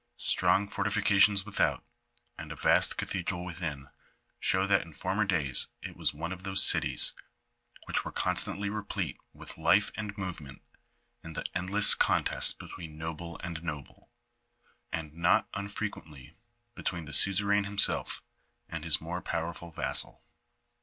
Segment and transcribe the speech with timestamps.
[0.17, 1.83] Strong fortifications without,
[2.35, 3.89] and a vast cathedral within,
[4.39, 7.13] show that in former days it was one of those cities
[7.85, 10.63] which were constantly replete with life and movement
[11.23, 14.09] in the endless contests between noble and noble,
[14.91, 16.33] and not unfrequently
[16.73, 18.23] between the suzerain himself
[18.67, 20.23] and his more powerful vassal.